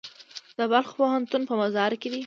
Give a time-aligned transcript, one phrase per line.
[0.57, 2.19] د بلخ پوهنتون په مزار کې دی